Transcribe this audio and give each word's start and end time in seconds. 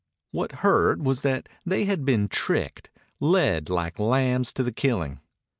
What 0.31 0.51
hurt 0.65 0.97
was 0.99 1.21
that 1.21 1.47
they 1.63 1.85
had 1.85 2.05
been 2.05 2.27
tricked, 2.27 2.89
led 3.19 3.69
like 3.69 3.99
lambs 3.99 4.51
to 4.53 4.63
the 4.63 4.71
killing. 4.73 5.19